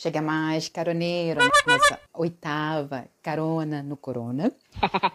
Chega 0.00 0.22
mais, 0.22 0.68
caroneiro, 0.68 1.40
nossa 1.66 2.00
oitava 2.14 3.08
carona 3.20 3.82
no 3.82 3.96
Corona. 3.96 4.52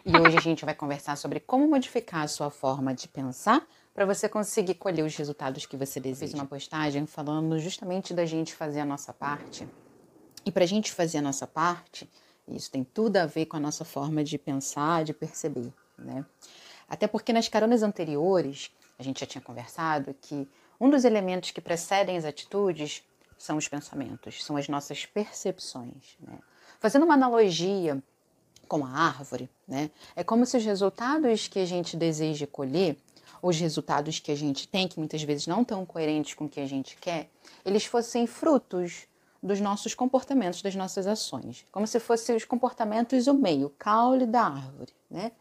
E 0.06 0.18
hoje 0.18 0.38
a 0.38 0.42
gente 0.42 0.66
vai 0.66 0.76
conversar 0.76 1.16
sobre 1.16 1.40
como 1.40 1.66
modificar 1.70 2.24
a 2.24 2.28
sua 2.28 2.50
forma 2.50 2.94
de 2.94 3.08
pensar 3.08 3.66
para 3.94 4.06
você 4.06 4.28
conseguir 4.28 4.74
colher 4.74 5.06
os 5.06 5.16
resultados 5.16 5.66
que 5.66 5.78
você 5.78 6.02
deseja. 6.02 6.34
Fiz 6.34 6.34
uma 6.34 6.46
postagem 6.46 7.06
falando 7.06 7.58
justamente 7.60 8.14
da 8.14 8.26
gente 8.26 8.54
fazer 8.54 8.82
a 8.82 8.86
nossa 8.86 9.14
parte. 9.14 9.66
E 10.46 10.52
para 10.52 10.66
a 10.66 10.68
gente 10.68 10.92
fazer 10.92 11.20
a 11.20 11.22
nossa 11.22 11.48
parte, 11.48 12.10
isso 12.46 12.70
tem 12.70 12.84
tudo 12.84 13.16
a 13.16 13.26
ver 13.26 13.46
com 13.46 13.56
a 13.56 13.62
nossa 13.62 13.86
forma 13.86 14.22
de 14.22 14.38
pensar, 14.38 15.06
de 15.06 15.14
perceber, 15.14 15.72
né? 15.98 16.26
Até 16.90 17.08
porque 17.08 17.32
nas 17.32 17.48
caronas 17.48 17.84
anteriores, 17.84 18.70
a 19.00 19.04
gente 19.04 19.22
já 19.22 19.26
tinha 19.26 19.42
conversado 19.42 20.14
que 20.22 20.46
um 20.78 20.90
dos 20.90 21.06
elementos 21.06 21.52
que 21.52 21.62
precedem 21.62 22.18
as 22.18 22.26
atitudes 22.26 23.02
são 23.44 23.58
os 23.58 23.68
pensamentos, 23.68 24.42
são 24.42 24.56
as 24.56 24.70
nossas 24.70 25.06
percepções. 25.06 26.16
Né? 26.18 26.40
Fazendo 26.80 27.04
uma 27.04 27.16
analogia 27.16 28.02
com 28.70 28.86
a 28.86 28.90
árvore, 28.90 29.50
né? 29.68 29.92
é 30.16 30.24
como 30.24 30.46
se 30.46 30.56
os 30.56 30.64
resultados 30.64 31.50
que 31.50 31.60
a 31.60 31.66
gente 31.66 31.98
deseja 31.98 32.48
colher, 32.48 32.96
os 33.42 33.60
resultados 33.60 34.18
que 34.18 34.32
a 34.32 34.36
gente 34.36 34.66
tem, 34.66 34.88
que 34.88 34.98
muitas 34.98 35.22
vezes 35.24 35.46
não 35.46 35.62
estão 35.62 35.86
coerentes 35.86 36.34
com 36.34 36.46
o 36.46 36.50
que 36.50 36.62
a 36.62 36.66
gente 36.66 36.96
quer, 36.96 37.30
eles 37.66 37.84
fossem 37.84 38.26
frutos 38.26 39.08
dos 39.42 39.60
nossos 39.60 39.94
comportamentos, 39.94 40.62
das 40.62 40.74
nossas 40.74 41.06
ações, 41.06 41.66
como 41.70 41.86
se 41.86 42.00
fossem 42.00 42.38
os 42.38 42.46
comportamentos 42.46 43.28
o 43.28 43.34
meio, 43.34 43.68
o 43.68 43.72
caule 43.72 44.26
da 44.26 44.44
árvore, 44.44 44.94
né? 45.12 45.34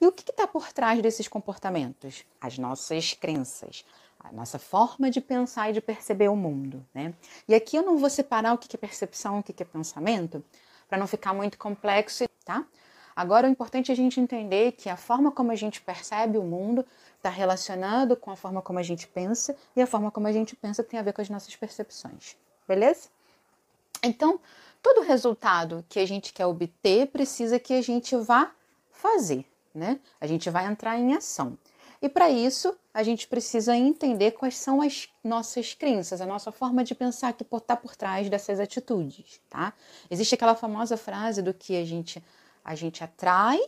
E 0.00 0.06
o 0.06 0.12
que 0.12 0.28
está 0.28 0.46
por 0.46 0.72
trás 0.72 1.00
desses 1.00 1.26
comportamentos? 1.28 2.24
As 2.40 2.58
nossas 2.58 3.14
crenças, 3.14 3.84
a 4.18 4.32
nossa 4.32 4.58
forma 4.58 5.10
de 5.10 5.20
pensar 5.20 5.70
e 5.70 5.72
de 5.72 5.80
perceber 5.80 6.28
o 6.28 6.36
mundo, 6.36 6.84
né? 6.94 7.14
E 7.46 7.54
aqui 7.54 7.76
eu 7.76 7.82
não 7.82 7.96
vou 7.96 8.10
separar 8.10 8.54
o 8.54 8.58
que 8.58 8.74
é 8.74 8.78
percepção, 8.78 9.38
o 9.38 9.42
que 9.42 9.62
é 9.62 9.66
pensamento, 9.66 10.44
para 10.88 10.98
não 10.98 11.06
ficar 11.06 11.32
muito 11.32 11.58
complexo, 11.58 12.24
tá? 12.44 12.64
Agora 13.14 13.46
o 13.46 13.50
importante 13.50 13.90
é 13.90 13.94
a 13.94 13.96
gente 13.96 14.20
entender 14.20 14.72
que 14.72 14.90
a 14.90 14.96
forma 14.96 15.32
como 15.32 15.50
a 15.50 15.54
gente 15.54 15.80
percebe 15.80 16.36
o 16.36 16.42
mundo 16.42 16.84
está 17.16 17.30
relacionado 17.30 18.14
com 18.14 18.30
a 18.30 18.36
forma 18.36 18.60
como 18.60 18.78
a 18.78 18.82
gente 18.82 19.06
pensa 19.06 19.56
e 19.74 19.80
a 19.80 19.86
forma 19.86 20.10
como 20.10 20.26
a 20.26 20.32
gente 20.32 20.54
pensa 20.54 20.84
tem 20.84 21.00
a 21.00 21.02
ver 21.02 21.14
com 21.14 21.22
as 21.22 21.30
nossas 21.30 21.56
percepções, 21.56 22.36
beleza? 22.68 23.08
Então, 24.02 24.38
todo 24.82 25.00
resultado 25.00 25.84
que 25.88 25.98
a 25.98 26.06
gente 26.06 26.32
quer 26.32 26.46
obter 26.46 27.06
precisa 27.08 27.58
que 27.58 27.72
a 27.72 27.82
gente 27.82 28.14
vá 28.16 28.52
fazer, 28.92 29.46
né? 29.74 29.98
A 30.20 30.26
gente 30.26 30.50
vai 30.50 30.66
entrar 30.66 30.98
em 30.98 31.14
ação. 31.14 31.56
E 32.00 32.08
para 32.08 32.28
isso, 32.28 32.76
a 32.96 33.02
gente 33.02 33.28
precisa 33.28 33.76
entender 33.76 34.30
quais 34.30 34.56
são 34.56 34.80
as 34.80 35.06
nossas 35.22 35.74
crenças, 35.74 36.18
a 36.22 36.24
nossa 36.24 36.50
forma 36.50 36.82
de 36.82 36.94
pensar 36.94 37.34
que 37.34 37.42
está 37.42 37.76
por 37.76 37.94
trás 37.94 38.30
dessas 38.30 38.58
atitudes, 38.58 39.38
tá? 39.50 39.74
Existe 40.10 40.34
aquela 40.34 40.54
famosa 40.54 40.96
frase 40.96 41.42
do 41.42 41.52
que 41.52 41.76
a 41.76 41.84
gente 41.84 42.24
a 42.64 42.74
gente 42.74 43.04
atrai 43.04 43.60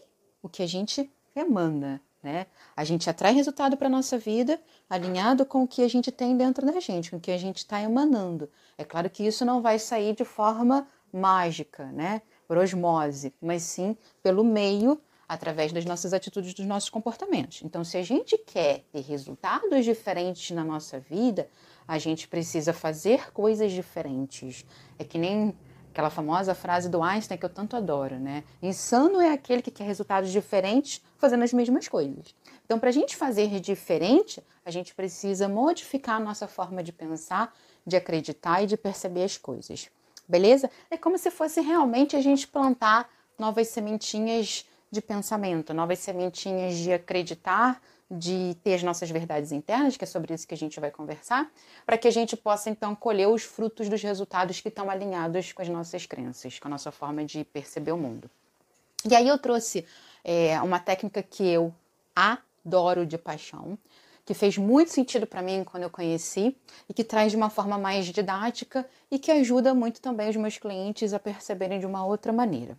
o 0.42 0.48
que 0.48 0.62
a 0.62 0.66
gente 0.66 1.12
emana, 1.36 2.00
né? 2.22 2.46
A 2.74 2.84
gente 2.84 3.10
atrai 3.10 3.34
resultado 3.34 3.76
para 3.76 3.90
nossa 3.90 4.16
vida 4.16 4.58
alinhado 4.88 5.44
com 5.44 5.62
o 5.62 5.68
que 5.68 5.82
a 5.82 5.88
gente 5.88 6.10
tem 6.10 6.34
dentro 6.34 6.64
da 6.64 6.80
gente, 6.80 7.10
com 7.10 7.18
o 7.18 7.20
que 7.20 7.30
a 7.30 7.36
gente 7.36 7.58
está 7.58 7.82
emanando. 7.82 8.48
É 8.78 8.84
claro 8.84 9.10
que 9.10 9.26
isso 9.26 9.44
não 9.44 9.60
vai 9.60 9.78
sair 9.78 10.14
de 10.14 10.24
forma 10.24 10.88
mágica, 11.12 11.84
né? 11.92 12.22
Por 12.46 12.56
osmose, 12.56 13.34
mas 13.42 13.62
sim 13.62 13.94
pelo 14.22 14.42
meio 14.42 14.98
através 15.28 15.72
das 15.72 15.84
nossas 15.84 16.14
atitudes, 16.14 16.54
dos 16.54 16.64
nossos 16.64 16.88
comportamentos. 16.88 17.60
Então, 17.62 17.84
se 17.84 17.98
a 17.98 18.02
gente 18.02 18.38
quer 18.38 18.84
ter 18.90 19.00
resultados 19.00 19.84
diferentes 19.84 20.50
na 20.52 20.64
nossa 20.64 20.98
vida, 20.98 21.48
a 21.86 21.98
gente 21.98 22.26
precisa 22.26 22.72
fazer 22.72 23.30
coisas 23.32 23.70
diferentes. 23.70 24.64
É 24.98 25.04
que 25.04 25.18
nem 25.18 25.54
aquela 25.90 26.10
famosa 26.10 26.54
frase 26.54 26.88
do 26.88 27.02
Einstein 27.02 27.36
que 27.36 27.44
eu 27.44 27.50
tanto 27.50 27.76
adoro, 27.76 28.18
né? 28.18 28.44
Insano 28.62 29.20
é 29.20 29.32
aquele 29.32 29.60
que 29.60 29.70
quer 29.70 29.84
resultados 29.84 30.30
diferentes 30.30 31.02
fazendo 31.16 31.42
as 31.42 31.52
mesmas 31.52 31.88
coisas. 31.88 32.34
Então, 32.64 32.78
para 32.78 32.88
a 32.88 32.92
gente 32.92 33.16
fazer 33.16 33.48
diferente, 33.60 34.42
a 34.64 34.70
gente 34.70 34.94
precisa 34.94 35.48
modificar 35.48 36.16
a 36.16 36.20
nossa 36.20 36.46
forma 36.46 36.82
de 36.82 36.92
pensar, 36.92 37.54
de 37.86 37.96
acreditar 37.96 38.62
e 38.62 38.66
de 38.66 38.76
perceber 38.76 39.24
as 39.24 39.36
coisas. 39.36 39.90
Beleza? 40.28 40.70
É 40.90 40.96
como 40.96 41.18
se 41.18 41.30
fosse 41.30 41.60
realmente 41.60 42.14
a 42.14 42.20
gente 42.20 42.46
plantar 42.46 43.08
novas 43.38 43.68
sementinhas 43.68 44.66
de 44.90 45.00
pensamento, 45.00 45.74
novas 45.74 45.98
sementinhas 45.98 46.76
de 46.76 46.92
acreditar, 46.92 47.80
de 48.10 48.56
ter 48.62 48.74
as 48.74 48.82
nossas 48.82 49.10
verdades 49.10 49.52
internas, 49.52 49.96
que 49.96 50.04
é 50.04 50.06
sobre 50.06 50.32
isso 50.32 50.48
que 50.48 50.54
a 50.54 50.56
gente 50.56 50.80
vai 50.80 50.90
conversar, 50.90 51.50
para 51.84 51.98
que 51.98 52.08
a 52.08 52.10
gente 52.10 52.36
possa 52.36 52.70
então 52.70 52.94
colher 52.94 53.28
os 53.28 53.42
frutos 53.42 53.88
dos 53.88 54.02
resultados 54.02 54.60
que 54.60 54.68
estão 54.68 54.90
alinhados 54.90 55.52
com 55.52 55.60
as 55.60 55.68
nossas 55.68 56.06
crenças, 56.06 56.58
com 56.58 56.68
a 56.68 56.70
nossa 56.70 56.90
forma 56.90 57.24
de 57.24 57.44
perceber 57.44 57.92
o 57.92 57.98
mundo. 57.98 58.30
E 59.04 59.14
aí 59.14 59.28
eu 59.28 59.38
trouxe 59.38 59.86
é, 60.24 60.60
uma 60.62 60.80
técnica 60.80 61.22
que 61.22 61.46
eu 61.46 61.74
adoro 62.16 63.04
de 63.04 63.18
paixão, 63.18 63.78
que 64.24 64.34
fez 64.34 64.58
muito 64.58 64.90
sentido 64.90 65.26
para 65.26 65.40
mim 65.40 65.64
quando 65.64 65.84
eu 65.84 65.90
conheci 65.90 66.56
e 66.88 66.92
que 66.92 67.04
traz 67.04 67.30
de 67.30 67.36
uma 67.36 67.48
forma 67.48 67.78
mais 67.78 68.06
didática 68.06 68.88
e 69.10 69.18
que 69.18 69.30
ajuda 69.30 69.72
muito 69.72 70.00
também 70.00 70.28
os 70.28 70.36
meus 70.36 70.58
clientes 70.58 71.14
a 71.14 71.18
perceberem 71.18 71.78
de 71.78 71.86
uma 71.86 72.04
outra 72.04 72.32
maneira. 72.32 72.76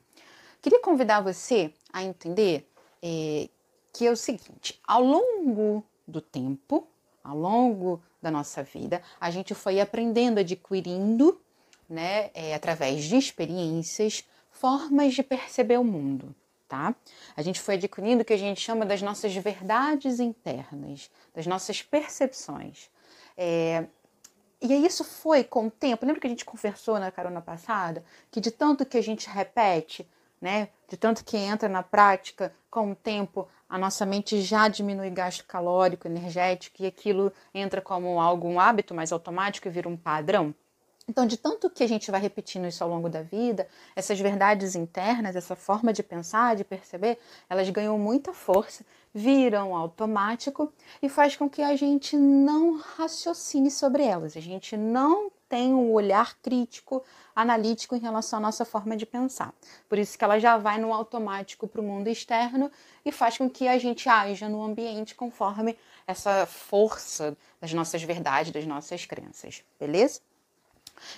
Queria 0.61 0.81
convidar 0.81 1.21
você 1.21 1.73
a 1.91 2.03
entender 2.03 2.69
é, 3.01 3.49
que 3.93 4.05
é 4.05 4.11
o 4.11 4.15
seguinte: 4.15 4.79
ao 4.85 5.03
longo 5.03 5.83
do 6.07 6.21
tempo, 6.21 6.87
ao 7.23 7.37
longo 7.37 8.01
da 8.21 8.31
nossa 8.31 8.63
vida, 8.63 9.01
a 9.19 9.31
gente 9.31 9.53
foi 9.53 9.79
aprendendo, 9.79 10.39
adquirindo, 10.39 11.39
né, 11.87 12.29
é, 12.33 12.53
através 12.53 13.03
de 13.03 13.15
experiências, 13.17 14.23
formas 14.51 15.13
de 15.13 15.23
perceber 15.23 15.77
o 15.77 15.83
mundo. 15.83 16.35
Tá? 16.67 16.93
A 17.35 17.41
gente 17.41 17.59
foi 17.59 17.75
adquirindo 17.75 18.21
o 18.21 18.25
que 18.25 18.33
a 18.33 18.37
gente 18.37 18.61
chama 18.61 18.85
das 18.85 19.01
nossas 19.01 19.33
verdades 19.35 20.19
internas, 20.19 21.09
das 21.33 21.47
nossas 21.47 21.81
percepções. 21.81 22.91
É, 23.35 23.87
e 24.61 24.73
isso 24.85 25.03
foi 25.03 25.43
com 25.43 25.67
o 25.67 25.71
tempo. 25.71 26.05
Lembra 26.05 26.21
que 26.21 26.27
a 26.27 26.29
gente 26.29 26.45
conversou 26.45 26.99
na 26.99 27.09
carona 27.09 27.41
passada 27.41 28.03
que 28.29 28.39
de 28.39 28.51
tanto 28.51 28.85
que 28.85 28.97
a 28.97 29.01
gente 29.01 29.27
repete, 29.27 30.07
né? 30.41 30.69
De 30.87 30.97
tanto 30.97 31.23
que 31.23 31.37
entra 31.37 31.67
na 31.69 31.83
prática, 31.83 32.53
com 32.69 32.91
o 32.91 32.95
tempo 32.95 33.47
a 33.69 33.77
nossa 33.77 34.05
mente 34.05 34.41
já 34.41 34.67
diminui 34.67 35.11
gasto 35.11 35.45
calórico, 35.45 36.07
energético 36.07 36.81
e 36.81 36.87
aquilo 36.87 37.31
entra 37.53 37.79
como 37.81 38.19
algo, 38.19 38.47
um 38.47 38.59
hábito 38.59 38.95
mais 38.95 39.11
automático 39.11 39.67
e 39.67 39.71
vira 39.71 39.87
um 39.87 39.95
padrão. 39.95 40.55
Então, 41.07 41.25
de 41.25 41.37
tanto 41.37 41.69
que 41.71 41.83
a 41.83 41.87
gente 41.87 42.11
vai 42.11 42.21
repetindo 42.21 42.67
isso 42.67 42.83
ao 42.83 42.89
longo 42.89 43.09
da 43.09 43.23
vida, 43.23 43.67
essas 43.95 44.19
verdades 44.19 44.75
internas, 44.75 45.35
essa 45.35 45.55
forma 45.55 45.91
de 45.91 46.03
pensar, 46.03 46.55
de 46.55 46.63
perceber, 46.63 47.17
elas 47.49 47.67
ganham 47.71 47.97
muita 47.97 48.31
força, 48.31 48.85
viram 49.11 49.75
automático 49.75 50.71
e 51.01 51.09
faz 51.09 51.35
com 51.35 51.49
que 51.49 51.63
a 51.63 51.75
gente 51.75 52.15
não 52.15 52.77
raciocine 52.77 53.71
sobre 53.71 54.03
elas, 54.03 54.37
a 54.37 54.39
gente 54.39 54.77
não 54.77 55.31
tem 55.49 55.73
um 55.73 55.91
olhar 55.91 56.37
crítico, 56.41 57.03
analítico 57.35 57.95
em 57.95 57.99
relação 57.99 58.37
à 58.37 58.41
nossa 58.41 58.63
forma 58.63 58.95
de 58.95 59.05
pensar. 59.05 59.53
Por 59.89 59.97
isso 59.97 60.17
que 60.17 60.23
ela 60.23 60.39
já 60.39 60.57
vai 60.57 60.77
no 60.79 60.93
automático 60.93 61.67
para 61.67 61.81
o 61.81 61.83
mundo 61.83 62.07
externo 62.07 62.71
e 63.03 63.11
faz 63.11 63.37
com 63.37 63.49
que 63.49 63.67
a 63.67 63.79
gente 63.79 64.07
haja 64.07 64.47
no 64.47 64.63
ambiente 64.63 65.15
conforme 65.15 65.75
essa 66.05 66.45
força 66.45 67.35
das 67.59 67.73
nossas 67.73 68.03
verdades, 68.03 68.53
das 68.53 68.65
nossas 68.65 69.05
crenças, 69.05 69.63
beleza? 69.79 70.21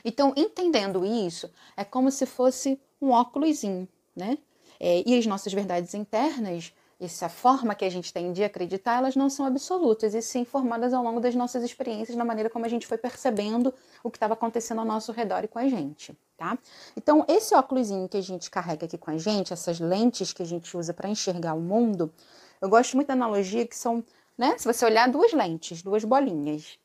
Então, 0.04 0.34
entendendo 0.36 1.06
isso, 1.06 1.52
é 1.76 1.84
como 1.84 2.10
se 2.10 2.26
fosse 2.26 2.80
um 3.02 3.12
óculosinho, 3.12 3.88
né? 4.16 4.38
É, 4.80 5.04
e 5.06 5.18
as 5.18 5.26
nossas 5.26 5.54
verdades 5.54 5.94
internas 5.94 6.74
essa 7.06 7.28
forma 7.28 7.74
que 7.74 7.84
a 7.84 7.90
gente 7.90 8.14
tem 8.14 8.32
de 8.32 8.44
acreditar, 8.44 8.98
elas 8.98 9.16
não 9.16 9.30
são 9.30 9.46
absolutas, 9.46 10.14
e 10.14 10.22
sim 10.22 10.46
formadas 10.46 10.94
ao 10.94 11.04
longo 11.04 11.20
das 11.20 11.34
nossas 11.34 11.64
experiências, 11.64 12.16
na 12.16 12.24
maneira 12.24 12.50
como 12.50 12.64
a 12.64 12.70
gente 12.70 12.86
foi 12.86 12.98
percebendo 12.98 13.74
o 14.04 14.12
que 14.12 14.18
estava 14.18 14.36
acontecendo 14.36 14.80
ao 14.80 14.86
nosso 14.86 15.12
redor 15.12 15.44
e 15.44 15.48
com 15.48 15.58
a 15.58 15.68
gente, 15.68 16.16
tá? 16.38 16.58
Então, 16.96 17.26
esse 17.28 17.56
óculosinho 17.56 18.08
que 18.08 18.18
a 18.18 18.22
gente 18.22 18.52
carrega 18.52 18.86
aqui 18.86 18.98
com 18.98 19.10
a 19.10 19.18
gente, 19.18 19.52
essas 19.52 19.80
lentes 19.80 20.32
que 20.32 20.44
a 20.44 20.46
gente 20.46 20.78
usa 20.78 20.94
para 20.94 21.10
enxergar 21.10 21.56
o 21.56 21.60
mundo, 21.60 22.14
eu 22.62 22.70
gosto 22.70 22.96
muito 22.96 23.08
da 23.08 23.14
analogia 23.14 23.66
que 23.66 23.76
são, 23.76 24.04
né? 24.38 24.56
Se 24.60 24.72
você 24.72 24.86
olhar 24.86 25.10
duas 25.10 25.34
lentes, 25.34 25.82
duas 25.82 26.04
bolinhas. 26.04 26.78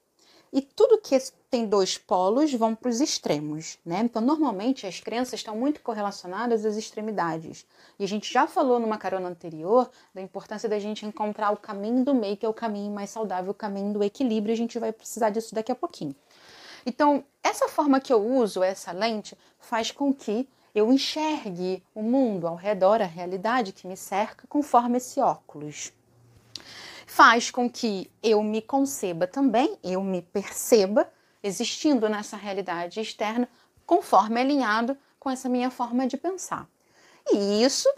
E 0.53 0.63
tudo 0.63 0.99
que 0.99 1.19
tem 1.51 1.67
dois 1.67 1.99
polos 1.99 2.53
vão 2.55 2.75
para 2.75 2.89
os 2.89 3.01
extremos, 3.01 3.79
né? 3.85 4.01
Então, 4.05 4.23
normalmente 4.23 4.87
as 4.87 5.01
crenças 5.01 5.35
estão 5.35 5.57
muito 5.57 5.81
correlacionadas 5.81 6.65
às 6.65 6.77
extremidades. 6.77 7.67
E 7.99 8.05
a 8.05 8.09
gente 8.09 8.33
já 8.33 8.47
falou 8.47 8.79
numa 8.79 8.99
carona 8.99 9.29
anterior 9.29 9.91
da 10.15 10.21
importância 10.21 10.69
da 10.69 10.79
gente 10.79 11.05
encontrar 11.05 11.51
o 11.51 11.57
caminho 11.57 12.05
do 12.05 12.15
meio, 12.15 12.37
que 12.37 12.47
é 12.47 12.49
o 12.49 12.55
caminho 12.55 12.93
mais 12.93 13.11
saudável, 13.11 13.51
o 13.51 13.55
caminho 13.55 13.93
do 13.93 14.05
equilíbrio. 14.05 14.53
A 14.53 14.57
gente 14.57 14.79
vai 14.79 14.93
precisar 14.93 15.31
disso 15.31 15.55
daqui 15.55 15.73
a 15.73 15.77
pouquinho. 15.77 16.15
Então, 16.85 17.25
essa 17.43 17.69
forma 17.69 18.01
que 18.01 18.13
eu 18.13 18.25
uso, 18.25 18.63
essa 18.63 18.93
lente, 18.93 19.37
faz 19.59 19.91
com 19.91 20.15
que 20.15 20.49
eu 20.75 20.93
enxergue 20.93 21.83
o 21.95 22.03
mundo 22.03 22.47
ao 22.47 22.55
redor, 22.55 23.01
a 23.01 23.07
realidade 23.07 23.73
que 23.73 23.87
me 23.87 23.97
cerca, 23.97 24.47
conforme 24.47 24.99
esse 24.99 25.21
óculos 25.21 25.93
faz 27.07 27.51
com 27.51 27.71
que 27.71 28.11
eu 28.23 28.43
me 28.43 28.61
conceba 28.61 29.27
também, 29.27 29.79
eu 29.83 30.03
me 30.03 30.21
perceba 30.21 31.09
existindo 31.43 32.09
nessa 32.09 32.37
realidade 32.37 33.01
externa 33.01 33.49
conforme 33.87 34.41
alinhado 34.41 34.99
com 35.19 35.31
essa 35.31 35.49
minha 35.49 35.71
forma 35.71 36.07
de 36.07 36.17
pensar. 36.17 36.69
E 37.31 37.63
isso, 37.63 37.89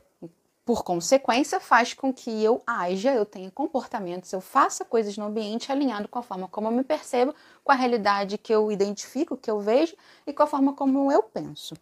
por 0.64 0.84
consequência, 0.84 1.58
faz 1.58 1.94
com 1.94 2.12
que 2.12 2.44
eu 2.44 2.62
haja, 2.66 3.12
eu 3.12 3.24
tenha 3.24 3.50
comportamentos, 3.50 4.32
eu 4.32 4.40
faça 4.40 4.84
coisas 4.84 5.16
no 5.16 5.24
ambiente 5.24 5.72
alinhado 5.72 6.08
com 6.08 6.18
a 6.18 6.22
forma 6.22 6.46
como 6.46 6.68
eu 6.68 6.72
me 6.72 6.84
percebo, 6.84 7.34
com 7.64 7.72
a 7.72 7.74
realidade 7.74 8.36
que 8.36 8.54
eu 8.54 8.70
identifico, 8.70 9.36
que 9.36 9.50
eu 9.50 9.60
vejo 9.60 9.96
e 10.26 10.32
com 10.32 10.42
a 10.42 10.46
forma 10.46 10.74
como 10.74 11.10
eu 11.10 11.22
penso. 11.22 11.74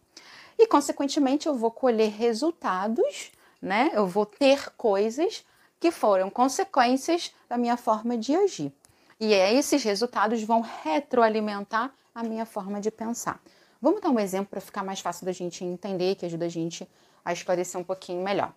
E, 0.57 0.65
consequentemente, 0.65 1.47
eu 1.47 1.55
vou 1.55 1.69
colher 1.69 2.09
resultados, 2.09 3.31
né? 3.61 3.91
Eu 3.93 4.07
vou 4.07 4.25
ter 4.25 4.71
coisas 4.75 5.45
que 5.79 5.91
foram 5.91 6.29
consequências 6.29 7.33
da 7.47 7.57
minha 7.57 7.77
forma 7.77 8.17
de 8.17 8.35
agir. 8.35 8.71
E 9.19 9.33
esses 9.33 9.83
resultados 9.83 10.41
vão 10.43 10.61
retroalimentar 10.83 11.91
a 12.13 12.23
minha 12.23 12.45
forma 12.45 12.79
de 12.79 12.91
pensar. 12.91 13.41
Vamos 13.81 14.01
dar 14.01 14.09
um 14.09 14.19
exemplo 14.19 14.47
para 14.47 14.61
ficar 14.61 14.83
mais 14.83 14.99
fácil 14.99 15.25
da 15.25 15.31
gente 15.31 15.63
entender, 15.63 16.15
que 16.15 16.25
ajuda 16.25 16.45
a 16.45 16.49
gente 16.49 16.87
a 17.23 17.31
esclarecer 17.33 17.79
um 17.79 17.83
pouquinho 17.83 18.23
melhor. 18.23 18.53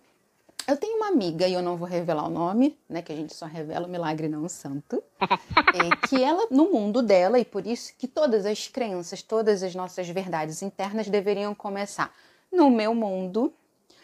Eu 0.67 0.77
tenho 0.77 0.97
uma 0.97 1.07
amiga, 1.07 1.47
e 1.47 1.53
eu 1.53 1.61
não 1.61 1.75
vou 1.75 1.87
revelar 1.87 2.25
o 2.25 2.29
nome, 2.29 2.77
né? 2.87 3.01
Que 3.01 3.11
a 3.11 3.15
gente 3.15 3.33
só 3.33 3.45
revela 3.45 3.87
o 3.87 3.89
milagre, 3.89 4.27
não 4.27 4.43
o 4.43 4.49
santo. 4.49 5.03
é, 5.19 5.95
que 6.07 6.23
ela, 6.23 6.47
no 6.51 6.71
mundo 6.71 7.01
dela, 7.01 7.39
e 7.39 7.45
por 7.45 7.65
isso 7.65 7.93
que 7.97 8.07
todas 8.07 8.45
as 8.45 8.67
crenças, 8.67 9.21
todas 9.21 9.63
as 9.63 9.73
nossas 9.73 10.07
verdades 10.09 10.61
internas 10.61 11.07
deveriam 11.07 11.53
começar 11.55 12.13
no 12.51 12.69
meu 12.69 12.93
mundo. 12.93 13.53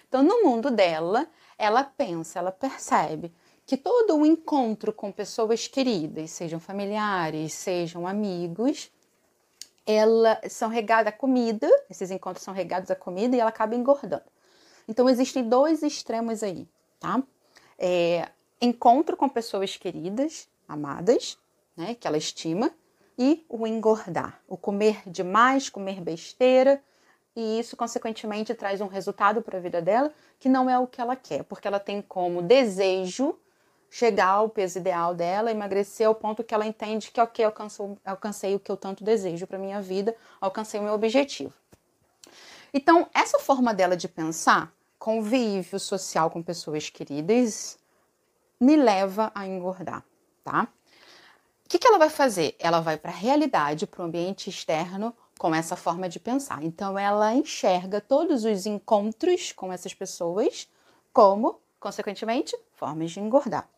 Então, 0.07 0.23
no 0.23 0.43
mundo 0.43 0.71
dela, 0.71 1.27
ela 1.57 1.83
pensa, 1.83 2.39
ela 2.39 2.51
percebe 2.51 3.33
que 3.65 3.75
todo 3.75 4.17
o 4.17 4.25
encontro 4.25 4.93
com 4.93 5.11
pessoas 5.11 5.67
queridas, 5.67 6.31
sejam 6.31 6.59
familiares, 6.59 7.53
sejam 7.53 8.07
amigos, 8.07 8.89
ela 9.85 10.39
são 10.49 10.69
regados 10.69 11.07
a 11.07 11.11
comida, 11.11 11.69
esses 11.89 12.11
encontros 12.11 12.43
são 12.43 12.53
regados 12.53 12.91
a 12.91 12.95
comida 12.95 13.35
e 13.35 13.39
ela 13.39 13.49
acaba 13.49 13.75
engordando. 13.75 14.23
Então 14.87 15.09
existem 15.09 15.47
dois 15.47 15.83
extremos 15.83 16.43
aí, 16.43 16.67
tá? 16.99 17.21
É, 17.77 18.29
encontro 18.61 19.17
com 19.17 19.27
pessoas 19.27 19.75
queridas, 19.75 20.47
amadas, 20.67 21.37
né, 21.75 21.93
que 21.93 22.07
ela 22.07 22.17
estima, 22.17 22.71
e 23.17 23.45
o 23.49 23.65
engordar, 23.65 24.41
o 24.47 24.55
comer 24.55 25.01
demais, 25.05 25.69
comer 25.69 26.01
besteira, 26.01 26.81
e 27.39 27.59
isso, 27.59 27.77
consequentemente, 27.77 28.55
traz 28.55 28.81
um 28.81 28.87
resultado 28.87 29.43
para 29.43 29.59
a 29.59 29.61
vida 29.61 29.79
dela 29.79 30.11
que 30.39 30.49
não 30.49 30.67
é 30.67 30.79
o 30.79 30.87
que 30.87 30.99
ela 30.99 31.15
quer, 31.15 31.43
porque 31.43 31.67
ela 31.67 31.79
tem 31.79 32.01
como 32.01 32.41
desejo 32.41 33.37
chegar 33.91 34.29
ao 34.29 34.49
peso 34.49 34.79
ideal 34.79 35.13
dela, 35.13 35.51
emagrecer 35.51 36.07
ao 36.07 36.15
ponto 36.15 36.43
que 36.43 36.51
ela 36.51 36.65
entende 36.65 37.11
que, 37.11 37.21
ok, 37.21 37.45
alcancei, 37.45 37.95
alcancei 38.03 38.55
o 38.55 38.59
que 38.59 38.71
eu 38.71 38.75
tanto 38.75 39.03
desejo 39.03 39.45
para 39.45 39.59
minha 39.59 39.79
vida, 39.79 40.15
alcancei 40.41 40.79
o 40.79 40.83
meu 40.83 40.93
objetivo. 40.95 41.53
Então, 42.73 43.07
essa 43.13 43.37
forma 43.37 43.71
dela 43.71 43.95
de 43.95 44.07
pensar, 44.07 44.73
convívio 44.97 45.79
social 45.79 46.31
com 46.31 46.41
pessoas 46.41 46.89
queridas, 46.89 47.77
me 48.59 48.75
leva 48.75 49.31
a 49.35 49.45
engordar, 49.45 50.03
tá? 50.43 50.67
O 51.63 51.69
que, 51.69 51.77
que 51.77 51.87
ela 51.87 51.99
vai 51.99 52.09
fazer? 52.09 52.55
Ela 52.57 52.79
vai 52.79 52.97
para 52.97 53.11
a 53.11 53.15
realidade, 53.15 53.85
para 53.85 54.01
o 54.01 54.05
ambiente 54.05 54.49
externo, 54.49 55.15
com 55.37 55.53
essa 55.53 55.75
forma 55.75 56.09
de 56.09 56.19
pensar. 56.19 56.63
Então, 56.63 56.97
ela 56.97 57.33
enxerga 57.33 58.01
todos 58.01 58.43
os 58.43 58.65
encontros 58.65 59.51
com 59.51 59.71
essas 59.71 59.93
pessoas 59.93 60.67
como, 61.13 61.59
consequentemente, 61.79 62.57
formas 62.73 63.11
de 63.11 63.19
engordar. 63.19 63.69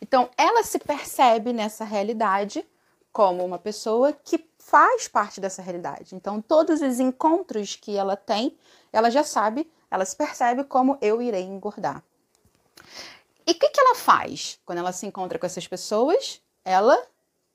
Então, 0.00 0.28
ela 0.36 0.62
se 0.62 0.78
percebe 0.78 1.52
nessa 1.52 1.84
realidade 1.84 2.66
como 3.12 3.44
uma 3.44 3.58
pessoa 3.58 4.12
que 4.12 4.46
faz 4.58 5.08
parte 5.08 5.40
dessa 5.40 5.62
realidade. 5.62 6.14
Então, 6.14 6.42
todos 6.42 6.82
os 6.82 7.00
encontros 7.00 7.76
que 7.76 7.96
ela 7.96 8.16
tem, 8.16 8.56
ela 8.92 9.10
já 9.10 9.24
sabe, 9.24 9.70
ela 9.90 10.04
se 10.04 10.14
percebe 10.14 10.64
como 10.64 10.98
eu 11.00 11.22
irei 11.22 11.42
engordar. 11.42 12.02
E 13.46 13.52
o 13.52 13.54
que, 13.54 13.68
que 13.70 13.80
ela 13.80 13.94
faz 13.94 14.60
quando 14.66 14.78
ela 14.78 14.92
se 14.92 15.06
encontra 15.06 15.38
com 15.38 15.46
essas 15.46 15.66
pessoas? 15.66 16.42
Ela 16.64 17.00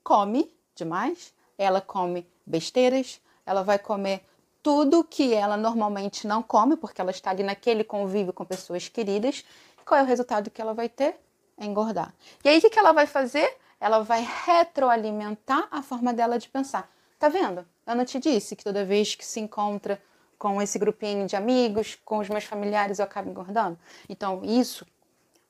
come 0.02 0.52
demais, 0.74 1.32
ela 1.56 1.80
come 1.80 2.26
besteiras, 2.44 3.20
ela 3.44 3.62
vai 3.62 3.78
comer 3.78 4.24
tudo 4.62 5.02
que 5.02 5.34
ela 5.34 5.56
normalmente 5.56 6.26
não 6.26 6.42
come, 6.42 6.76
porque 6.76 7.00
ela 7.00 7.10
está 7.10 7.30
ali 7.30 7.42
naquele 7.42 7.82
convívio 7.82 8.32
com 8.32 8.44
pessoas 8.44 8.88
queridas. 8.88 9.44
Qual 9.84 9.98
é 9.98 10.02
o 10.04 10.06
resultado 10.06 10.50
que 10.50 10.60
ela 10.60 10.72
vai 10.72 10.88
ter? 10.88 11.16
É 11.58 11.64
engordar. 11.64 12.14
E 12.44 12.48
aí 12.48 12.58
o 12.58 12.70
que 12.70 12.78
ela 12.78 12.92
vai 12.92 13.06
fazer? 13.06 13.58
Ela 13.80 14.00
vai 14.00 14.26
retroalimentar 14.46 15.66
a 15.70 15.82
forma 15.82 16.14
dela 16.14 16.38
de 16.38 16.48
pensar. 16.48 16.88
Tá 17.18 17.28
vendo? 17.28 17.66
Não 17.84 18.04
te 18.04 18.18
disse 18.18 18.54
que 18.54 18.64
toda 18.64 18.84
vez 18.84 19.14
que 19.14 19.24
se 19.24 19.40
encontra 19.40 20.00
com 20.38 20.62
esse 20.62 20.78
grupinho 20.78 21.26
de 21.26 21.36
amigos, 21.36 21.98
com 22.04 22.18
os 22.18 22.28
meus 22.28 22.44
familiares, 22.44 22.98
eu 22.98 23.04
acabo 23.04 23.30
engordando? 23.30 23.78
Então, 24.08 24.44
isso, 24.44 24.86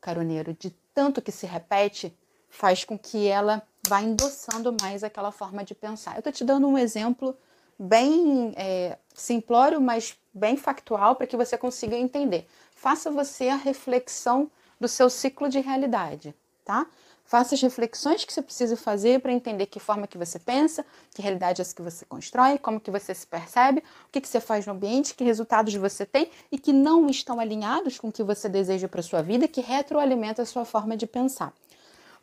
caroneiro, 0.00 0.54
de 0.54 0.70
tanto 0.94 1.22
que 1.22 1.32
se 1.32 1.46
repete, 1.46 2.14
faz 2.48 2.84
com 2.84 2.98
que 2.98 3.26
ela 3.26 3.62
vá 3.88 4.00
endossando 4.02 4.74
mais 4.80 5.02
aquela 5.02 5.32
forma 5.32 5.64
de 5.64 5.74
pensar. 5.74 6.16
Eu 6.16 6.22
tô 6.22 6.30
te 6.30 6.44
dando 6.44 6.66
um 6.66 6.76
exemplo 6.76 7.36
bem 7.82 8.52
é, 8.56 8.96
simplório, 9.12 9.80
mas 9.80 10.16
bem 10.32 10.56
factual 10.56 11.16
para 11.16 11.26
que 11.26 11.36
você 11.36 11.58
consiga 11.58 11.96
entender. 11.96 12.46
Faça 12.76 13.10
você 13.10 13.48
a 13.48 13.56
reflexão 13.56 14.48
do 14.80 14.86
seu 14.86 15.10
ciclo 15.10 15.48
de 15.48 15.58
realidade, 15.58 16.32
tá? 16.64 16.86
Faça 17.24 17.54
as 17.54 17.62
reflexões 17.62 18.24
que 18.24 18.32
você 18.32 18.42
precisa 18.42 18.76
fazer 18.76 19.20
para 19.20 19.32
entender 19.32 19.66
que 19.66 19.80
forma 19.80 20.06
que 20.06 20.18
você 20.18 20.38
pensa, 20.38 20.84
que 21.12 21.22
realidade 21.22 21.60
é 21.60 21.62
essa 21.62 21.74
que 21.74 21.82
você 21.82 22.04
constrói, 22.04 22.58
como 22.58 22.80
que 22.80 22.90
você 22.90 23.14
se 23.14 23.26
percebe, 23.26 23.82
o 24.06 24.12
que, 24.12 24.20
que 24.20 24.28
você 24.28 24.40
faz 24.40 24.66
no 24.66 24.74
ambiente, 24.74 25.14
que 25.14 25.24
resultados 25.24 25.74
você 25.74 26.06
tem 26.06 26.30
e 26.52 26.58
que 26.58 26.72
não 26.72 27.08
estão 27.08 27.40
alinhados 27.40 27.98
com 27.98 28.08
o 28.08 28.12
que 28.12 28.22
você 28.22 28.48
deseja 28.48 28.88
para 28.88 29.02
sua 29.02 29.22
vida, 29.22 29.48
que 29.48 29.60
retroalimenta 29.60 30.42
a 30.42 30.46
sua 30.46 30.64
forma 30.64 30.96
de 30.96 31.06
pensar. 31.06 31.52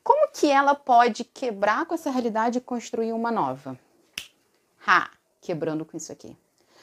Como 0.04 0.32
que 0.32 0.50
ela 0.50 0.76
pode 0.76 1.24
quebrar 1.24 1.86
com 1.86 1.96
essa 1.96 2.12
realidade 2.12 2.60
e 2.60 2.62
construir 2.62 3.12
uma 3.12 3.32
nova? 3.32 3.78
Ha! 4.86 5.19
Quebrando 5.42 5.86
com 5.86 5.98
isso 5.98 6.12
aqui. 6.12 6.36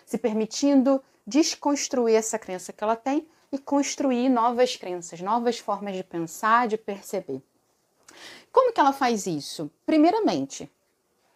Se 0.05 0.19
permitindo 0.19 1.03
desconstruir 1.27 2.15
essa 2.15 2.39
crença 2.39 2.73
que 2.73 2.83
ela 2.83 2.97
tem 2.97 3.27
e 3.51 3.59
construir 3.59 4.29
novas 4.29 4.77
crenças, 4.77 5.21
novas 5.21 5.59
formas 5.59 5.97
de 5.97 6.05
pensar, 6.05 6.69
de 6.69 6.77
perceber. 6.77 7.43
Como 8.53 8.73
que 8.73 8.81
ela 8.81 8.93
faz 8.93 9.27
isso? 9.27 9.71
Primeiramente, 9.85 10.71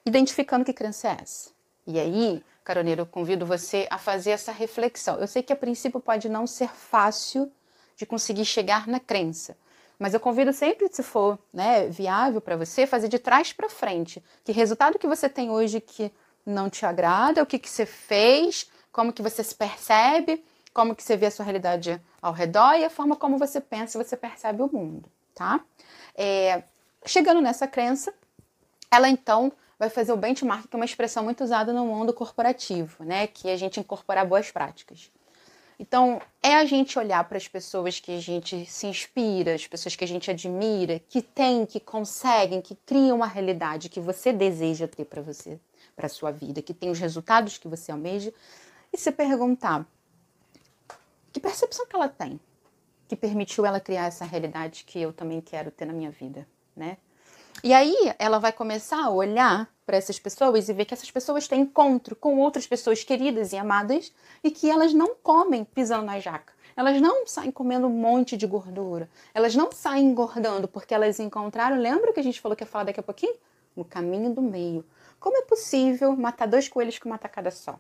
identificando 0.05 0.65
que 0.65 0.73
crença 0.73 1.09
é 1.09 1.19
essa. 1.21 1.51
E 1.87 1.99
aí, 1.99 2.43
caroneiro, 2.65 3.03
eu 3.03 3.07
convido 3.07 3.45
você 3.45 3.87
a 3.91 3.99
fazer 3.99 4.31
essa 4.31 4.53
reflexão. 4.53 5.19
Eu 5.19 5.27
sei 5.27 5.43
que 5.43 5.53
a 5.53 5.57
princípio 5.57 6.01
pode 6.01 6.29
não 6.29 6.47
ser 6.47 6.69
fácil 6.69 7.51
de 7.97 8.07
conseguir 8.07 8.45
chegar 8.45 8.87
na 8.87 8.99
crença, 8.99 9.57
mas 9.99 10.15
eu 10.15 10.21
convido 10.21 10.53
sempre, 10.53 10.89
se 10.91 11.03
for 11.03 11.39
né, 11.53 11.87
viável 11.89 12.41
para 12.41 12.57
você, 12.57 12.87
fazer 12.87 13.09
de 13.09 13.19
trás 13.19 13.53
para 13.53 13.69
frente. 13.69 14.23
Que 14.43 14.53
resultado 14.53 14.99
que 14.99 15.07
você 15.07 15.29
tem 15.29 15.51
hoje 15.51 15.81
que 15.81 16.11
não 16.45 16.71
te 16.71 16.85
agrada, 16.85 17.43
o 17.43 17.47
que, 17.47 17.59
que 17.59 17.69
você 17.69 17.87
fez, 17.87 18.71
como 18.93 19.13
que 19.13 19.23
você 19.23 19.43
se 19.43 19.55
percebe, 19.55 20.45
como 20.73 20.95
que 20.95 21.03
você 21.03 21.17
vê 21.17 21.27
a 21.27 21.31
sua 21.31 21.45
realidade 21.45 22.01
ao 22.21 22.33
redor 22.33 22.75
e 22.75 22.85
a 22.85 22.91
forma 22.91 23.17
como 23.17 23.39
você 23.39 23.61
pensa 23.61 23.99
e 23.99 24.05
você 24.05 24.17
percebe 24.17 24.63
o 24.63 24.71
mundo, 24.73 25.11
tá? 25.35 25.61
É, 26.15 26.63
chegando 27.05 27.41
nessa 27.41 27.67
crença, 27.67 28.13
ela 28.91 29.09
então 29.09 29.53
vai 29.79 29.89
fazer 29.89 30.13
o 30.13 30.17
benchmark, 30.17 30.69
que 30.69 30.77
é 30.77 30.79
uma 30.79 30.85
expressão 30.85 31.25
muito 31.25 31.43
usada 31.43 31.73
no 31.73 31.87
mundo 31.87 32.13
corporativo, 32.13 33.03
né? 33.05 33.27
Que 33.27 33.49
é 33.49 33.55
a 33.55 33.57
gente 33.57 33.81
incorporar 33.81 34.27
boas 34.27 34.51
práticas. 34.51 35.11
Então, 35.79 36.21
é 36.43 36.57
a 36.57 36.67
gente 36.67 36.99
olhar 36.99 37.25
para 37.25 37.39
as 37.39 37.49
pessoas 37.49 37.99
que 37.99 38.15
a 38.15 38.21
gente 38.21 38.67
se 38.67 38.87
inspira, 38.87 39.55
as 39.55 39.67
pessoas 39.67 39.97
que 39.97 40.05
a 40.05 40.07
gente 40.07 40.31
admira, 40.31 41.01
que 41.09 41.23
têm, 41.23 41.65
que 41.65 41.81
conseguem, 41.81 42.61
que 42.61 42.75
criam 42.75 43.17
uma 43.17 43.27
realidade 43.27 43.89
que 43.89 43.99
você 43.99 44.31
deseja 44.31 44.87
ter 44.87 45.07
para 45.07 45.23
você 45.23 45.59
para 46.01 46.07
a 46.07 46.09
sua 46.09 46.31
vida, 46.31 46.63
que 46.63 46.73
tem 46.73 46.89
os 46.89 46.99
resultados 46.99 47.59
que 47.59 47.69
você 47.69 47.93
almeja, 47.93 48.33
e 48.91 48.97
se 48.97 49.13
perguntar 49.13 49.87
que 51.31 51.39
percepção 51.39 51.87
que 51.87 51.95
ela 51.95 52.09
tem 52.09 52.41
que 53.07 53.15
permitiu 53.15 53.67
ela 53.67 53.79
criar 53.79 54.07
essa 54.07 54.25
realidade 54.25 54.85
que 54.85 54.99
eu 54.99 55.13
também 55.13 55.41
quero 55.41 55.71
ter 55.71 55.85
na 55.85 55.93
minha 55.93 56.11
vida, 56.11 56.47
né? 56.75 56.97
E 57.63 57.75
aí 57.75 57.95
ela 58.19 58.39
vai 58.39 58.53
começar 58.53 59.05
a 59.05 59.11
olhar 59.11 59.69
para 59.85 59.97
essas 59.97 60.19
pessoas 60.19 60.69
e 60.69 60.73
ver 60.73 60.85
que 60.85 60.95
essas 60.95 61.11
pessoas 61.11 61.47
têm 61.47 61.63
encontro 61.63 62.17
com 62.17 62.39
outras 62.39 62.67
pessoas 62.67 63.05
queridas 63.05 63.53
e 63.53 63.59
amadas 63.59 64.13
e 64.43 64.51
que 64.51 64.71
elas 64.71 64.95
não 64.95 65.15
comem 65.17 65.65
pisando 65.65 66.07
na 66.07 66.19
jaca. 66.21 66.53
Elas 66.77 67.01
não 67.01 67.27
saem 67.27 67.51
comendo 67.51 67.89
um 67.89 67.91
monte 67.91 68.37
de 68.37 68.47
gordura. 68.47 69.11
Elas 69.35 69.55
não 69.55 69.73
saem 69.73 70.07
engordando 70.07 70.69
porque 70.69 70.95
elas 70.95 71.19
encontraram, 71.19 71.77
lembra 71.77 72.13
que 72.13 72.21
a 72.21 72.23
gente 72.23 72.41
falou 72.41 72.55
que 72.57 72.63
ia 72.63 72.69
falar 72.69 72.85
daqui 72.85 73.01
a 73.01 73.03
pouquinho? 73.03 73.35
O 73.75 73.85
caminho 73.85 74.33
do 74.33 74.41
meio. 74.41 74.85
Como 75.21 75.37
é 75.37 75.43
possível 75.43 76.17
matar 76.17 76.49
dois 76.49 76.67
coelhos 76.67 76.99
com 76.99 77.07
uma 77.07 77.19
tacada 77.19 77.51
só? 77.51 77.79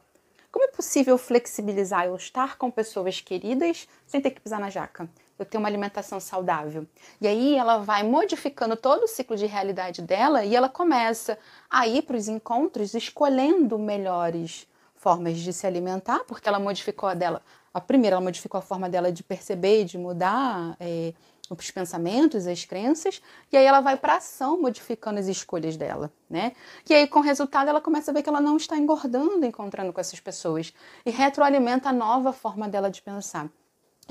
Como 0.52 0.66
é 0.66 0.68
possível 0.68 1.16
flexibilizar 1.16 2.04
eu 2.04 2.14
estar 2.14 2.58
com 2.58 2.70
pessoas 2.70 3.22
queridas 3.22 3.88
sem 4.06 4.20
ter 4.20 4.32
que 4.32 4.42
pisar 4.42 4.60
na 4.60 4.68
jaca? 4.68 5.08
Eu 5.38 5.46
ter 5.46 5.56
uma 5.56 5.66
alimentação 5.66 6.20
saudável. 6.20 6.86
E 7.18 7.26
aí 7.26 7.56
ela 7.56 7.78
vai 7.78 8.02
modificando 8.02 8.76
todo 8.76 9.04
o 9.04 9.08
ciclo 9.08 9.36
de 9.36 9.46
realidade 9.46 10.02
dela 10.02 10.44
e 10.44 10.54
ela 10.54 10.68
começa 10.68 11.38
a 11.70 11.88
ir 11.88 12.02
para 12.02 12.16
os 12.16 12.28
encontros 12.28 12.92
escolhendo 12.92 13.78
melhores 13.78 14.68
formas 14.94 15.38
de 15.38 15.50
se 15.50 15.66
alimentar, 15.66 16.24
porque 16.26 16.46
ela 16.46 16.60
modificou 16.60 17.08
a 17.08 17.14
dela. 17.14 17.40
A 17.72 17.80
primeira, 17.80 18.16
ela 18.16 18.22
modificou 18.22 18.58
a 18.58 18.62
forma 18.62 18.86
dela 18.86 19.10
de 19.10 19.22
perceber 19.22 19.84
de 19.84 19.96
mudar 19.96 20.76
é, 20.78 21.14
os 21.58 21.70
pensamentos, 21.70 22.46
as 22.46 22.64
crenças, 22.64 23.20
e 23.50 23.56
aí 23.56 23.64
ela 23.64 23.80
vai 23.80 23.96
para 23.96 24.16
ação 24.16 24.60
modificando 24.60 25.18
as 25.18 25.26
escolhas 25.26 25.76
dela, 25.76 26.12
né? 26.28 26.52
E 26.88 26.94
aí, 26.94 27.08
com 27.08 27.18
o 27.18 27.22
resultado, 27.22 27.68
ela 27.68 27.80
começa 27.80 28.10
a 28.10 28.14
ver 28.14 28.22
que 28.22 28.28
ela 28.28 28.40
não 28.40 28.56
está 28.56 28.76
engordando 28.76 29.44
encontrando 29.44 29.92
com 29.92 30.00
essas 30.00 30.20
pessoas 30.20 30.72
e 31.04 31.10
retroalimenta 31.10 31.88
a 31.88 31.92
nova 31.92 32.32
forma 32.32 32.68
dela 32.68 32.90
de 32.90 33.02
pensar. 33.02 33.50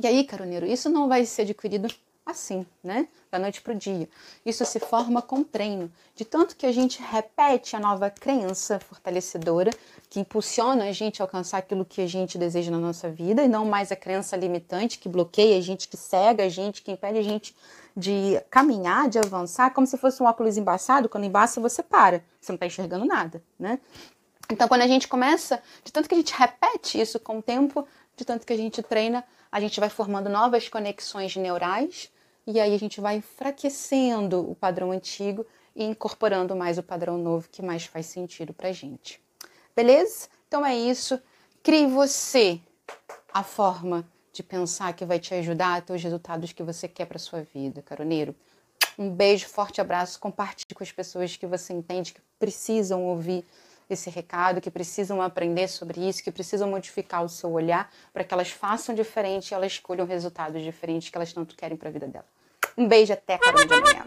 E 0.01 0.07
aí, 0.07 0.23
caroneiro, 0.23 0.65
isso 0.65 0.89
não 0.89 1.07
vai 1.07 1.25
ser 1.25 1.43
adquirido 1.43 1.87
assim, 2.29 2.65
né? 2.83 3.07
Da 3.31 3.37
noite 3.37 3.61
para 3.61 3.73
o 3.73 3.75
dia. 3.75 4.07
Isso 4.45 4.65
se 4.65 4.79
forma 4.79 5.21
com 5.21 5.43
treino. 5.43 5.91
De 6.15 6.25
tanto 6.25 6.55
que 6.55 6.65
a 6.65 6.71
gente 6.71 7.01
repete 7.01 7.75
a 7.75 7.79
nova 7.79 8.09
crença 8.09 8.79
fortalecedora 8.79 9.71
que 10.09 10.19
impulsiona 10.19 10.85
a 10.85 10.91
gente 10.91 11.21
a 11.21 11.25
alcançar 11.25 11.59
aquilo 11.59 11.85
que 11.85 12.01
a 12.01 12.07
gente 12.07 12.37
deseja 12.37 12.71
na 12.71 12.79
nossa 12.79 13.09
vida 13.09 13.43
e 13.43 13.47
não 13.47 13.65
mais 13.65 13.91
a 13.91 13.95
crença 13.95 14.35
limitante 14.35 14.97
que 14.97 15.07
bloqueia 15.07 15.57
a 15.57 15.61
gente, 15.61 15.87
que 15.87 15.97
cega 15.97 16.45
a 16.45 16.49
gente, 16.49 16.81
que 16.81 16.91
impede 16.91 17.19
a 17.19 17.23
gente 17.23 17.55
de 17.95 18.41
caminhar, 18.49 19.09
de 19.09 19.19
avançar, 19.19 19.73
como 19.73 19.85
se 19.85 19.97
fosse 19.97 20.23
um 20.23 20.25
óculos 20.25 20.57
embaçado. 20.57 21.09
Quando 21.09 21.25
embaça, 21.25 21.59
você 21.59 21.83
para. 21.83 22.23
Você 22.39 22.51
não 22.51 22.55
está 22.55 22.65
enxergando 22.65 23.05
nada, 23.05 23.43
né? 23.59 23.79
Então, 24.51 24.67
quando 24.67 24.81
a 24.81 24.87
gente 24.87 25.07
começa, 25.07 25.61
de 25.83 25.91
tanto 25.91 26.09
que 26.09 26.15
a 26.15 26.17
gente 26.17 26.33
repete 26.33 26.99
isso 26.99 27.19
com 27.19 27.37
o 27.37 27.41
tempo, 27.41 27.87
de 28.15 28.25
tanto 28.25 28.47
que 28.47 28.53
a 28.53 28.57
gente 28.57 28.81
treina, 28.81 29.23
a 29.51 29.59
gente 29.59 29.79
vai 29.79 29.89
formando 29.89 30.29
novas 30.29 30.67
conexões 30.67 31.35
neurais 31.35 32.11
e 32.51 32.59
aí 32.59 32.73
a 32.73 32.79
gente 32.79 32.99
vai 32.99 33.17
enfraquecendo 33.17 34.49
o 34.49 34.55
padrão 34.55 34.91
antigo 34.91 35.45
e 35.75 35.83
incorporando 35.83 36.55
mais 36.55 36.79
o 36.79 36.83
padrão 36.83 37.15
novo 37.15 37.47
que 37.47 37.61
mais 37.61 37.85
faz 37.85 38.07
sentido 38.07 38.55
pra 38.55 38.71
gente. 38.71 39.21
Beleza? 39.75 40.27
Então 40.47 40.65
é 40.65 40.75
isso. 40.75 41.21
Crie 41.61 41.85
você 41.85 42.59
a 43.31 43.43
forma 43.43 44.03
de 44.33 44.41
pensar 44.41 44.93
que 44.93 45.05
vai 45.05 45.19
te 45.19 45.31
ajudar 45.35 45.75
a 45.75 45.81
ter 45.81 45.93
os 45.93 46.01
resultados 46.01 46.51
que 46.51 46.63
você 46.63 46.87
quer 46.87 47.05
para 47.05 47.19
sua 47.19 47.43
vida, 47.43 47.83
caroneiro. 47.83 48.35
Um 48.97 49.11
beijo, 49.11 49.47
forte 49.47 49.79
abraço, 49.79 50.19
compartilhe 50.19 50.73
com 50.73 50.83
as 50.83 50.91
pessoas 50.91 51.37
que 51.37 51.45
você 51.45 51.71
entende 51.71 52.15
que 52.15 52.21
precisam 52.39 53.05
ouvir 53.05 53.45
esse 53.87 54.09
recado, 54.09 54.59
que 54.59 54.71
precisam 54.71 55.21
aprender 55.21 55.67
sobre 55.67 56.01
isso, 56.01 56.23
que 56.23 56.31
precisam 56.31 56.67
modificar 56.67 57.23
o 57.23 57.29
seu 57.29 57.51
olhar 57.51 57.93
para 58.11 58.23
que 58.23 58.33
elas 58.33 58.49
façam 58.49 58.95
diferente 58.95 59.51
e 59.51 59.53
elas 59.53 59.73
escolham 59.73 60.07
resultados 60.07 60.63
diferentes 60.63 61.09
que 61.09 61.15
elas 61.15 61.31
tanto 61.31 61.55
querem 61.55 61.77
para 61.77 61.89
a 61.89 61.91
vida 61.91 62.07
dela. 62.07 62.25
Um 62.79 62.87
beijo 62.87 63.11
até 63.11 63.33
a 63.35 63.65
de 63.65 63.73
amanhã. 63.73 64.05